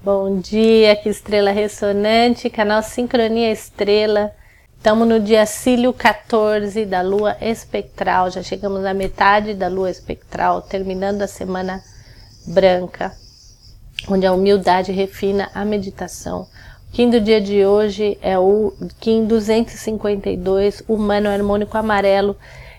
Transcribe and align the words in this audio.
Bom 0.00 0.38
dia, 0.38 0.94
que 0.94 1.08
estrela 1.08 1.50
ressonante, 1.50 2.48
canal 2.48 2.84
Sincronia 2.84 3.50
Estrela. 3.50 4.30
Estamos 4.76 5.08
no 5.08 5.18
dia 5.18 5.44
Cílio 5.44 5.92
14 5.92 6.84
da 6.86 7.02
lua 7.02 7.36
espectral, 7.40 8.30
já 8.30 8.40
chegamos 8.40 8.80
na 8.80 8.94
metade 8.94 9.54
da 9.54 9.66
lua 9.66 9.90
espectral, 9.90 10.62
terminando 10.62 11.22
a 11.22 11.26
semana 11.26 11.82
branca, 12.46 13.12
onde 14.08 14.24
a 14.24 14.32
humildade 14.32 14.92
refina 14.92 15.50
a 15.52 15.64
meditação. 15.64 16.46
O 16.88 16.92
Kim 16.92 17.10
do 17.10 17.20
dia 17.20 17.40
de 17.40 17.66
hoje 17.66 18.16
é 18.22 18.38
o 18.38 18.72
Kim 19.00 19.26
252, 19.26 20.80
humano 20.86 21.28
harmônico 21.28 21.76
amarelo, 21.76 22.36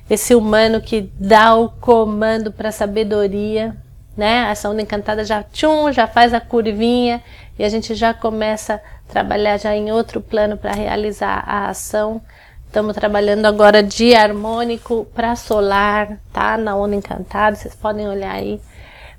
esse 0.10 0.34
humano 0.34 0.80
que 0.80 1.12
dá 1.20 1.54
o 1.54 1.68
comando 1.70 2.50
para 2.50 2.70
a 2.70 2.72
sabedoria, 2.72 3.76
né? 4.20 4.54
A 4.54 4.70
onda 4.70 4.82
encantada 4.82 5.24
já 5.24 5.42
tchum, 5.42 5.92
já 5.94 6.06
faz 6.06 6.34
a 6.34 6.42
curvinha 6.42 7.24
e 7.58 7.64
a 7.64 7.70
gente 7.70 7.96
já 7.96 8.14
começa 8.14 8.76
a 8.76 9.12
trabalhar 9.12 9.58
já 9.58 9.74
em 9.74 9.92
outro 9.92 10.20
plano 10.20 10.58
para 10.58 10.74
realizar 10.74 11.42
a 11.48 11.70
ação. 11.70 12.22
Estamos 12.68 12.96
trabalhando 12.96 13.46
agora 13.46 13.82
de 13.82 14.14
harmônico 14.14 15.08
para 15.16 15.38
solar, 15.38 16.20
tá? 16.34 16.58
Na 16.58 16.76
onda 16.76 16.98
encantada, 16.98 17.56
vocês 17.56 17.74
podem 17.74 18.10
olhar 18.10 18.34
aí. 18.34 18.60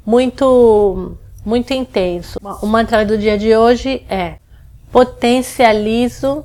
Muito, 0.04 1.16
muito 1.44 1.72
intenso. 1.72 2.38
O 2.62 2.66
mantra 2.66 3.04
do 3.04 3.16
dia 3.16 3.38
de 3.38 3.56
hoje 3.56 4.04
é: 4.08 4.36
potencializo 4.92 6.44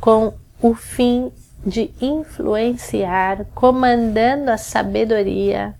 com 0.00 0.32
o 0.62 0.74
fim 0.74 1.32
de 1.66 1.90
influenciar, 2.00 3.44
comandando 3.52 4.52
a 4.52 4.56
sabedoria 4.56 5.74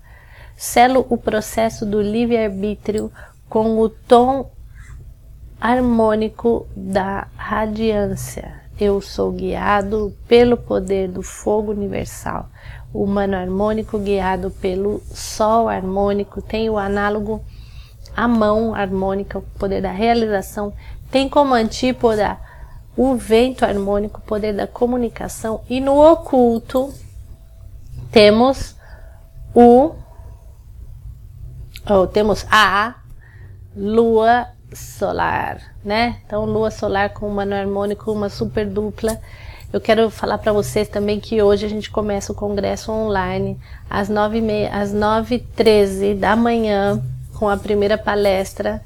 selo 0.57 1.05
o 1.07 1.17
processo 1.17 1.85
do 1.85 2.01
livre-arbítrio 2.01 3.11
com 3.47 3.79
o 3.79 3.87
tom 3.87 4.51
harmônico 5.61 6.67
da 6.75 7.27
radiância. 7.37 8.61
Eu 8.79 8.99
sou 8.99 9.31
guiado 9.31 10.13
pelo 10.27 10.57
poder 10.57 11.07
do 11.07 11.21
fogo 11.21 11.71
universal. 11.71 12.49
O 12.93 13.03
humano 13.03 13.35
harmônico 13.35 13.97
guiado 13.99 14.51
pelo 14.51 15.01
sol 15.13 15.69
harmônico 15.69 16.41
tem 16.41 16.69
o 16.69 16.77
análogo 16.77 17.43
a 18.15 18.27
mão 18.27 18.73
harmônica, 18.73 19.37
o 19.37 19.43
poder 19.59 19.79
da 19.79 19.91
realização, 19.91 20.73
tem 21.11 21.29
como 21.29 21.53
antípoda 21.53 22.35
o 22.95 23.15
vento 23.15 23.63
harmônico, 23.63 24.19
o 24.19 24.23
poder 24.23 24.53
da 24.53 24.65
comunicação, 24.65 25.61
e 25.69 25.79
no 25.79 25.99
oculto 25.99 26.91
temos 28.11 28.75
o 29.53 29.91
temos 32.11 32.45
a 32.51 32.95
lua 33.75 34.47
solar, 34.73 35.61
né? 35.83 36.17
Então, 36.25 36.43
lua 36.43 36.69
solar 36.69 37.13
com 37.13 37.27
uma 37.27 37.43
harmônico, 37.43 38.11
uma 38.11 38.29
super 38.29 38.65
dupla. 38.65 39.17
Eu 39.71 39.79
quero 39.79 40.09
falar 40.09 40.37
para 40.37 40.51
vocês 40.51 40.87
também 40.87 41.19
que 41.19 41.41
hoje 41.41 41.65
a 41.65 41.69
gente 41.69 41.89
começa 41.89 42.31
o 42.31 42.35
congresso 42.35 42.91
online 42.91 43.57
às 43.89 44.09
9h30, 44.09 44.69
às 44.71 44.93
9h13 44.93 46.17
da 46.19 46.35
manhã, 46.35 47.01
com 47.35 47.47
a 47.49 47.55
primeira 47.55 47.97
palestra. 47.97 48.81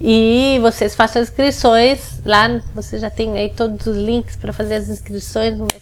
E 0.00 0.58
vocês 0.62 0.94
façam 0.94 1.20
inscrições 1.20 2.20
lá, 2.24 2.60
você 2.74 2.98
já 2.98 3.10
tem 3.10 3.36
aí 3.36 3.50
todos 3.50 3.86
os 3.86 3.96
links 3.96 4.34
para 4.36 4.52
fazer 4.52 4.76
as 4.76 4.88
inscrições 4.88 5.56
dia 5.66 5.80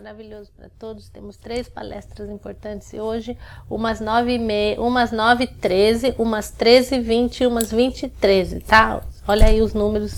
maravilhoso 0.00 0.50
para 0.56 0.70
todos. 0.78 1.10
Temos 1.10 1.36
três 1.36 1.68
palestras 1.68 2.30
importantes 2.30 2.94
hoje, 2.94 3.36
umas 3.68 4.00
9 4.00 4.32
e 4.32 4.38
meia, 4.38 4.80
umas 4.80 5.12
9 5.12 5.44
e 5.44 5.46
13, 5.46 6.14
umas 6.18 6.50
13 6.50 6.94
e 6.94 7.00
20 7.00 7.40
e 7.42 7.46
umas 7.46 7.70
20 7.70 8.04
e 8.04 8.08
13, 8.08 8.60
tá? 8.60 9.02
Olha 9.28 9.46
aí 9.46 9.60
os 9.60 9.74
números 9.74 10.14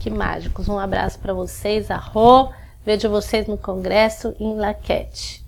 que 0.00 0.08
mágicos. 0.08 0.68
Um 0.68 0.78
abraço 0.78 1.18
para 1.18 1.34
vocês, 1.34 1.90
arro. 1.90 2.52
Vejo 2.86 3.10
vocês 3.10 3.48
no 3.48 3.58
congresso 3.58 4.36
em 4.38 4.54
Laquete. 4.54 5.43